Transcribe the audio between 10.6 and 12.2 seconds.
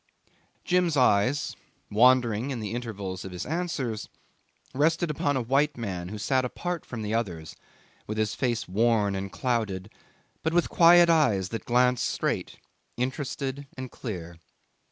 quiet eyes that glanced